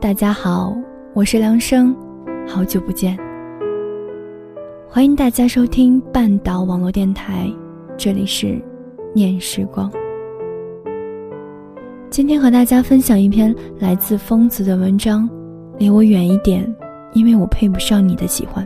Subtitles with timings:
[0.00, 0.76] 大家好，
[1.12, 1.92] 我是梁生，
[2.46, 3.18] 好久不见。
[4.88, 7.52] 欢迎大家收听半岛网络电台，
[7.96, 8.62] 这里是
[9.12, 9.90] 念时光。
[12.10, 15.28] 今天和大家分享一篇来自疯子的文章，
[15.78, 16.64] 离我远一点，
[17.12, 18.64] 因为我配不上你的喜欢。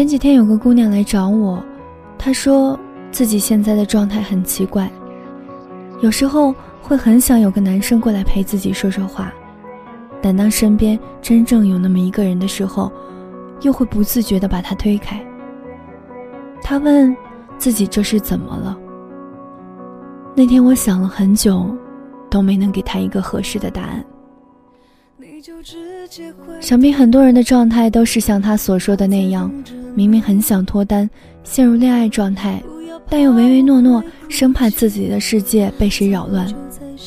[0.00, 1.62] 前几天有个姑娘来找我，
[2.16, 2.80] 她说
[3.12, 4.90] 自己现在的状态很奇怪，
[6.00, 9.30] 有时候会很想有个男生过来陪自己说说话，
[10.22, 12.90] 但当身边真正有那么一个人的时候，
[13.60, 15.22] 又会不自觉地把他推开。
[16.62, 17.14] 她问
[17.58, 18.78] 自己这是怎么了？
[20.34, 21.76] 那天我想了很久，
[22.30, 24.02] 都没能给她一个合适的答案。
[26.58, 29.52] 想必很多人的状态都是像他所说的那样。
[29.94, 31.08] 明明很想脱单，
[31.42, 32.62] 陷入恋爱状态，
[33.08, 36.46] 但又唯唯诺诺，生怕自己的世界被谁扰乱，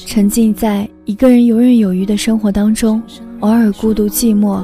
[0.06, 3.02] 沉浸在一个人游刃有余的生活当中，
[3.40, 4.64] 偶尔孤独寂寞，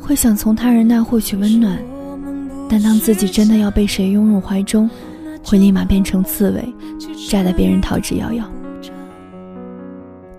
[0.00, 1.78] 会想从他人那获取温暖，
[2.68, 4.88] 但当自己真的要被谁拥入怀中，
[5.44, 6.74] 会立马变成刺猬，
[7.28, 8.42] 扎得别人逃之夭夭。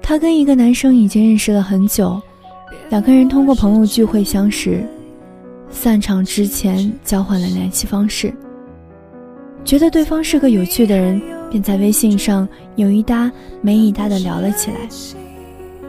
[0.02, 2.22] 他跟一个男生已经认识了很久，
[2.90, 4.84] 两个人通过朋友聚会相识。
[5.74, 8.34] 散场之前交换了联系方式，
[9.66, 12.48] 觉得对方是个有趣的人，便在微信上
[12.78, 13.30] 有一搭
[13.62, 14.78] 没一搭的聊了起来。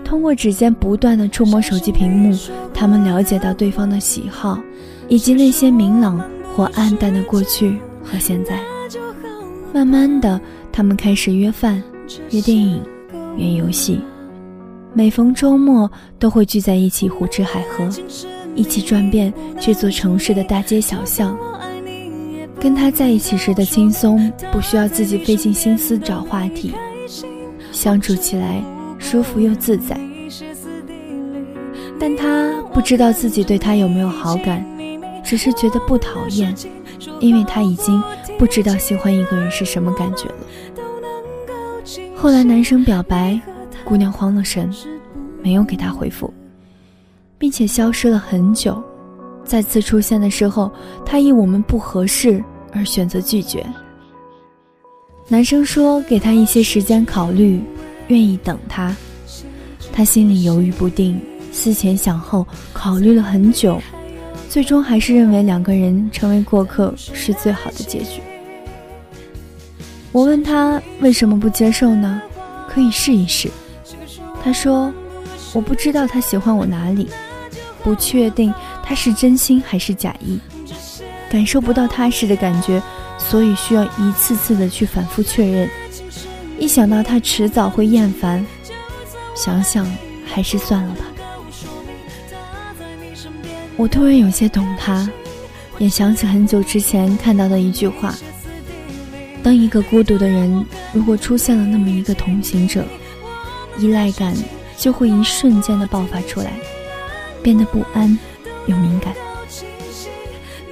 [0.05, 2.37] 通过指尖不断的触摸手机屏幕，
[2.73, 4.59] 他们了解到对方的喜好，
[5.09, 6.21] 以及那些明朗
[6.57, 8.61] 或暗淡的过去和现在。
[9.73, 10.41] 慢慢的，
[10.73, 11.81] 他们开始约饭、
[12.31, 12.83] 约电影、
[13.37, 14.01] 约游戏，
[14.93, 17.89] 每逢周末都会聚在一起胡吃海喝。
[18.55, 21.37] 一起转遍这座城市的大街小巷，
[22.61, 26.73] 跟他在一起时的轻松，不需要自己费尽心思找话题，
[27.73, 28.63] 相处起来
[28.99, 29.99] 舒服又自在。
[31.99, 34.65] 但他不知道自己对他有没有好感，
[35.23, 36.55] 只是觉得不讨厌，
[37.21, 38.03] 因为他已经
[38.39, 40.35] 不知道喜欢一个人是什么感觉了。
[42.15, 43.41] 后来男生表白，
[43.85, 44.71] 姑娘慌了神，
[45.43, 46.33] 没有给他回复。
[47.45, 48.83] 并且消失了很久，
[49.45, 50.73] 再次出现的时候，
[51.05, 53.63] 他因我们不合适而选择拒绝。
[55.29, 57.63] 男生说给他一些时间考虑，
[58.09, 58.97] 愿意等他。
[59.93, 61.21] 他心里犹豫不定，
[61.53, 63.79] 思前想后，考虑了很久，
[64.49, 68.23] 最终还是认为两个人成为过客是最好的结局。
[70.13, 72.23] 我问他为什么不接受呢？
[72.71, 73.51] 可以试一试。
[74.43, 74.91] 他说
[75.53, 77.07] ：“我不知道他喜欢我哪里。”
[77.85, 78.53] 不确定
[78.83, 80.41] 他是真心还是假意，
[81.31, 82.83] 感受不到踏实的感觉，
[83.19, 85.69] 所以需要一次次的去反复确认。
[86.59, 88.45] 一想到他迟早会厌烦，
[89.37, 89.87] 想想
[90.25, 91.05] 还是算了吧。
[93.77, 95.07] 我突然有些懂他，
[95.79, 98.15] 也想起很久之前看到的一句话：
[99.43, 102.85] 当一个孤独的人如果出现了那么一个同行者，
[103.79, 104.33] 依赖感
[104.79, 106.53] 就会一瞬间的爆发出来。
[107.45, 108.19] 变得不安
[108.67, 109.13] 又敏感，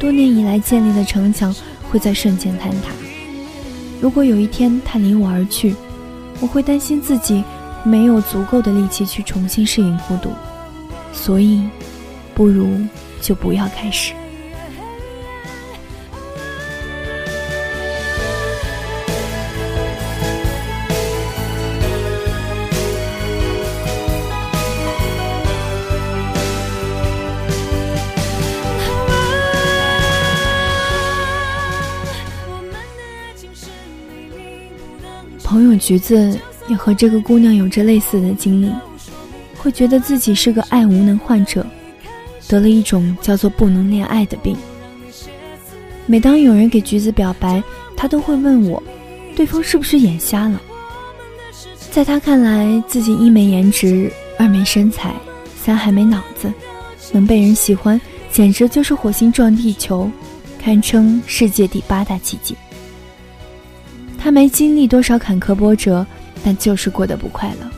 [0.00, 1.54] 多年以来建立的城墙
[1.90, 2.90] 会在瞬间坍塌。
[4.00, 5.74] 如果有一天他离我而去，
[6.40, 7.44] 我会担心自己
[7.84, 10.30] 没有足够的力气去重新适应孤独，
[11.12, 11.68] 所以，
[12.34, 12.66] 不如
[13.20, 14.14] 就不要开始。
[35.44, 38.70] 朋友橘子也和这个姑娘有着类似的经历，
[39.58, 41.66] 会觉得自己是个爱无能患者，
[42.48, 44.56] 得了一种叫做不能恋爱的病。
[46.06, 47.62] 每当有人给橘子表白，
[47.96, 48.82] 他都会问我，
[49.36, 50.60] 对方是不是眼瞎了？
[51.90, 55.14] 在他看来，自己一没颜值，二没身材，
[55.62, 56.52] 三还没脑子，
[57.12, 58.00] 能被人喜欢，
[58.30, 60.10] 简直就是火星撞地球，
[60.58, 62.56] 堪称世界第八大奇迹。
[64.22, 66.06] 他没经历多少坎坷波折，
[66.44, 67.68] 但就是过得不快乐。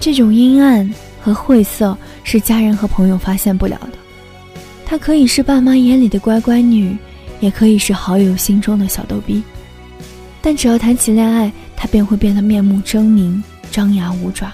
[0.00, 3.98] 这种阴暗和晦涩是家人和朋友发现不了的。
[4.84, 6.96] 她可以是爸妈眼里的乖乖女，
[7.38, 9.40] 也可以是好友心中的小逗逼。
[10.42, 13.40] 但只要谈起恋爱，她便会变得面目狰狞，
[13.70, 14.52] 张牙舞爪。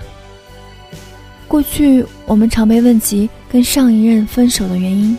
[1.49, 5.17] 过去我们常被问及跟上一任分手的原因，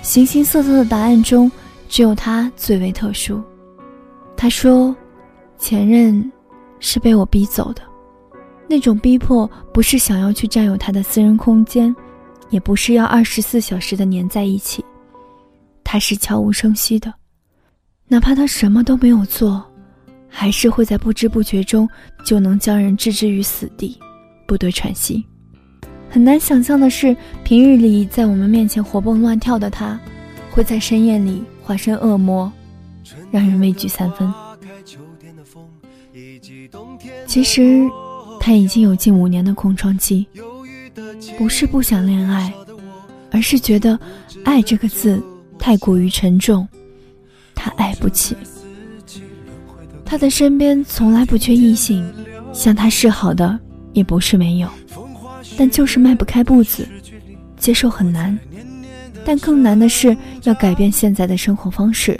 [0.00, 1.50] 形形色色的答案中，
[1.88, 3.42] 只有她最为特殊。
[4.40, 4.94] 他说
[5.58, 6.30] ：“前任
[6.78, 7.82] 是被我逼走的，
[8.68, 11.94] 那种逼迫不是想要去占有他的私人空间，
[12.48, 14.84] 也不是要二十四小时的粘在一起，
[15.82, 17.12] 他是悄无声息的，
[18.06, 19.60] 哪怕他什么都没有做，
[20.28, 21.88] 还是会在不知不觉中
[22.24, 23.98] 就能将人置之于死地，
[24.46, 25.26] 不得喘息。
[26.08, 29.98] 很难想象的是，平日里在我们面前活蹦乱跳的他，
[30.52, 32.50] 会在深夜里化身恶魔。”
[33.30, 34.32] 让人畏惧三分。
[37.26, 37.88] 其实，
[38.40, 40.26] 他已经有近五年的空窗期，
[41.36, 42.52] 不是不想恋爱，
[43.30, 43.98] 而是觉得
[44.44, 45.22] “爱”这个字
[45.58, 46.66] 太过于沉重，
[47.54, 48.36] 他爱不起。
[50.04, 52.10] 他的身边从来不缺异性，
[52.52, 53.58] 向他示好的
[53.92, 54.68] 也不是没有，
[55.56, 56.88] 但就是迈不开步子，
[57.58, 58.36] 接受很难。
[59.24, 62.18] 但更难的是要改变现在的生活方式。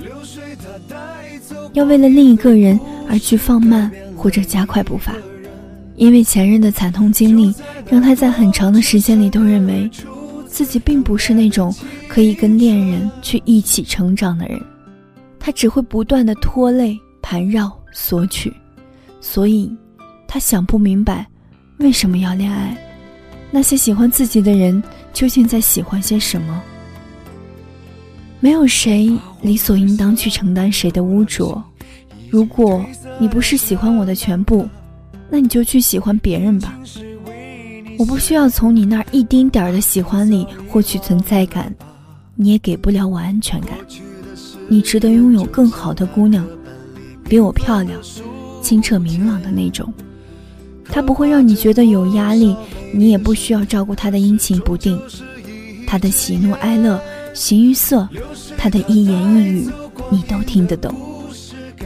[1.73, 2.79] 要为了另一个人
[3.09, 5.15] 而去放慢或者加快步伐，
[5.97, 7.55] 因为前任的惨痛经历，
[7.89, 9.91] 让他在很长的时间里都认为，
[10.47, 11.75] 自己并不是那种
[12.09, 14.61] 可以跟恋人去一起成长的人，
[15.39, 18.53] 他只会不断的拖累、盘绕、索取，
[19.21, 19.71] 所以，
[20.27, 21.27] 他想不明白，
[21.79, 22.77] 为什么要恋爱，
[23.51, 24.83] 那些喜欢自己的人
[25.13, 26.63] 究竟在喜欢些什么。
[28.41, 29.11] 没有谁
[29.43, 31.63] 理所应当去承担谁的污浊。
[32.31, 32.85] 如果
[33.19, 34.69] 你不是喜欢我的全部，
[35.29, 36.79] 那你就去喜欢别人吧。
[37.99, 41.75] 我不需要从你那一丁点儿的喜欢里获取存在感，
[42.37, 43.71] 你也给不了我安全感。
[44.69, 46.47] 你值得拥有更好的姑娘，
[47.25, 47.99] 比我漂亮、
[48.63, 49.93] 清澈明朗的那种。
[50.85, 52.55] 她不会让你觉得有压力，
[52.93, 55.01] 你也不需要照顾她的阴晴不定，
[55.87, 57.01] 她的喜怒哀乐。
[57.39, 58.09] 形于色，
[58.57, 59.71] 他的一言一语，
[60.11, 60.93] 你都听得懂，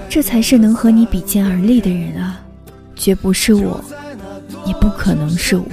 [0.08, 2.40] 这才是能和你比肩而立的人啊，
[2.96, 3.84] 绝不是我，
[4.64, 5.66] 也不可能是我。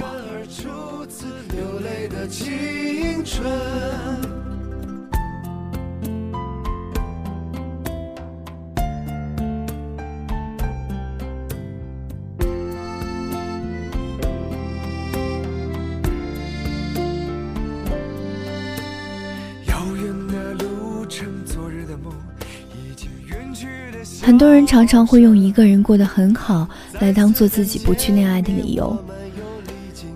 [24.30, 26.64] 很多人常常会用一个人过得很好
[27.00, 28.96] 来当做自己不去恋爱的理由，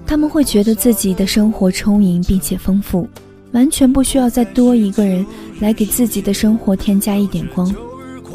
[0.07, 3.09] 他们会觉得自己的生活充盈并且丰富，
[3.51, 5.27] 完全不需要再多一个人
[5.59, 7.75] 来给自己的生活添加一点光。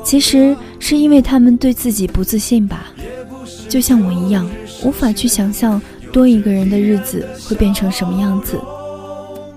[0.04, 2.88] 其实是因为他们对自己不自信吧，
[3.70, 4.46] 就像我一样，
[4.84, 5.82] 无法去想象
[6.12, 8.60] 多一个人的日子会变成什么样子，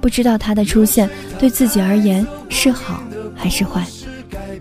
[0.01, 3.03] 不知道他的出现对自己而言是好
[3.35, 3.85] 还是坏。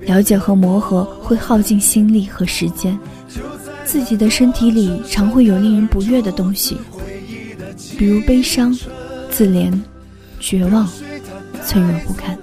[0.06, 2.98] 了解和磨合会耗尽心力和时间，
[3.86, 6.78] 自己的身体里常会有令人不悦的东西，
[7.98, 8.78] 比如悲伤、
[9.30, 9.72] 自怜、
[10.40, 10.90] 绝望、
[11.64, 12.38] 脆弱不堪。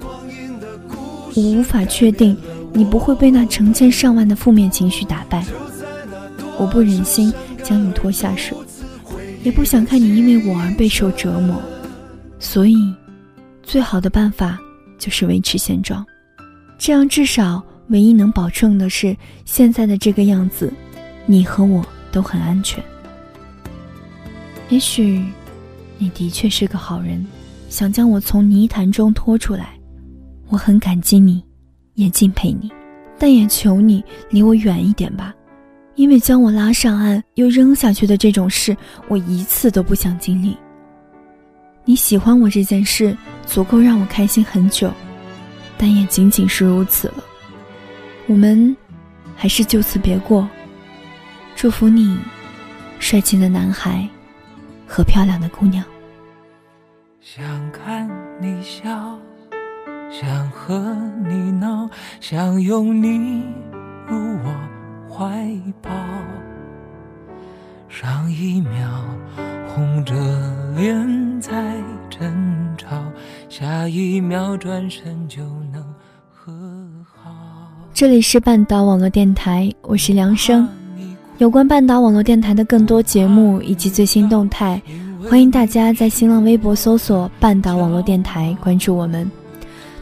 [1.35, 2.37] 我无法确定
[2.73, 5.45] 你不会被那成千上万的负面情绪打败，
[6.59, 8.57] 我不忍心将你拖下水，
[9.43, 11.61] 也不想看你因为我而备受折磨，
[12.39, 12.77] 所以，
[13.63, 14.59] 最好的办法
[14.99, 16.05] 就是维持现状。
[16.79, 20.73] 这样至少唯一能保证的是，现在的这个样子，
[21.27, 22.83] 你和我都很安全。
[24.69, 25.23] 也许，
[25.99, 27.27] 你的确是个好人，
[27.69, 29.79] 想将我从泥潭中拖出来，
[30.49, 31.43] 我很感激你，
[31.95, 32.71] 也敬佩你，
[33.19, 35.35] 但也求你离我远一点吧，
[35.97, 38.77] 因为将我拉上岸又扔下去的这种事，
[39.09, 40.57] 我一次都不想经历。
[41.85, 43.17] 你喜欢我这件事，
[43.47, 44.93] 足够让我开心很久。
[45.79, 47.25] 但也仅仅是如此了。
[48.27, 48.77] 我们
[49.37, 50.47] 还是就此别过，
[51.55, 52.19] 祝福你，
[52.99, 54.07] 帅气的男孩
[54.87, 55.85] 和漂亮的姑娘。
[57.21, 59.19] 想看你笑，
[60.11, 61.89] 想和你闹，
[62.21, 63.45] 想拥你
[64.07, 64.55] 入我
[65.09, 65.49] 怀
[65.81, 65.91] 抱。
[67.89, 68.89] 上一秒
[69.67, 70.15] 红着
[70.77, 71.77] 脸在
[72.11, 73.03] 争吵，
[73.49, 75.83] 下一秒转身就能
[76.31, 76.53] 和
[77.03, 77.31] 好。
[77.95, 80.69] 这里是半岛网络电台，我是梁生。
[81.39, 84.81] 有关半岛网络电台的更多节目以及最新动态，
[85.31, 89.29] 欢迎大家在新浪微博搜索“半岛网络电台”关注我们，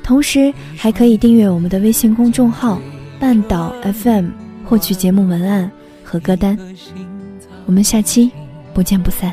[0.02, 2.80] 同时还可以订阅我们的微信公众号
[3.20, 3.72] “半岛
[4.02, 4.26] FM”，
[4.64, 5.70] 获取节目文案
[6.02, 6.58] 和歌单。
[7.64, 8.28] 我们下期
[8.74, 9.32] 不见不散。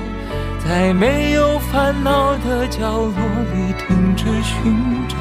[0.73, 3.13] 在没有烦恼的角落
[3.53, 5.17] 里停止寻找，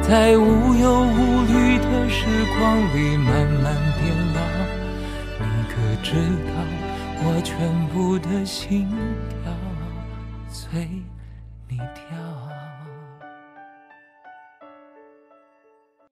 [0.00, 2.26] 在无忧无虑的时
[2.56, 4.40] 光里慢慢变老。
[5.40, 6.14] 你可知
[6.46, 6.52] 道，
[7.24, 8.88] 我全部的心
[9.42, 9.52] 跳
[10.48, 11.05] 随。